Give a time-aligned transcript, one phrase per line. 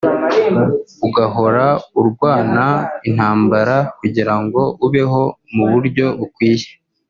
[1.07, 1.65] ugahora
[1.99, 2.65] urwana
[3.07, 5.21] intambara kugirango ubeho
[5.55, 6.67] mu buryo bukwiye